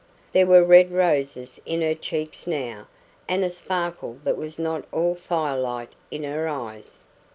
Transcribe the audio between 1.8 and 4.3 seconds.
her cheeks now, and a sparkle